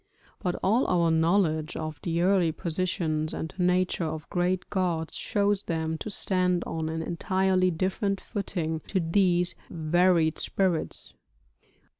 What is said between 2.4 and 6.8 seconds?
positions and nature of great gods shows them to stand